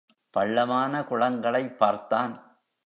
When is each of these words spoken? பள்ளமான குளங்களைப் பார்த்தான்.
பள்ளமான 0.29 1.01
குளங்களைப் 1.01 1.79
பார்த்தான். 1.79 2.33